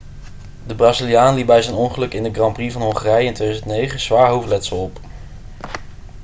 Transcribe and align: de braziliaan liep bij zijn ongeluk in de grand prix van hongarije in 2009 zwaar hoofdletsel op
de 0.67 0.75
braziliaan 0.75 1.35
liep 1.35 1.45
bij 1.45 1.61
zijn 1.61 1.75
ongeluk 1.75 2.13
in 2.13 2.23
de 2.23 2.33
grand 2.33 2.53
prix 2.53 2.73
van 2.73 2.81
hongarije 2.81 3.27
in 3.27 3.33
2009 3.33 3.99
zwaar 3.99 4.29
hoofdletsel 4.29 4.81
op 4.83 4.99